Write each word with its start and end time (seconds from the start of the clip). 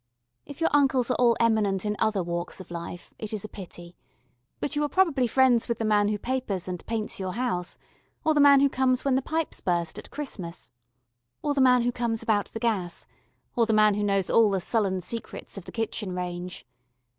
If 0.47 0.61
your 0.61 0.71
uncles 0.73 1.11
are 1.11 1.15
all 1.19 1.37
eminent 1.39 1.85
in 1.85 1.95
other 1.99 2.23
walks 2.23 2.59
of 2.59 2.71
life 2.71 3.13
it 3.19 3.31
is 3.31 3.45
a 3.45 3.47
pity, 3.47 3.95
but 4.59 4.75
you 4.75 4.83
are 4.83 4.89
probably 4.89 5.27
friends 5.27 5.67
with 5.69 5.77
the 5.77 5.85
man 5.85 6.07
who 6.07 6.17
papers 6.17 6.67
and 6.67 6.83
paints 6.87 7.19
your 7.19 7.33
house, 7.33 7.77
or 8.25 8.33
the 8.33 8.41
man 8.41 8.61
who 8.61 8.67
comes 8.67 9.05
when 9.05 9.13
the 9.13 9.21
pipes 9.21 9.61
burst 9.61 9.99
at 9.99 10.09
Christmas, 10.09 10.71
or 11.43 11.53
the 11.53 11.61
man 11.61 11.83
who 11.83 11.91
comes 11.91 12.23
about 12.23 12.45
the 12.47 12.59
gas, 12.59 13.05
or 13.55 13.67
the 13.67 13.73
man 13.73 13.93
who 13.93 14.01
knows 14.03 14.31
all 14.31 14.49
the 14.49 14.59
sullen 14.59 15.01
secrets 15.01 15.55
of 15.55 15.65
the 15.65 15.71
kitchen 15.71 16.15
range. 16.15 16.65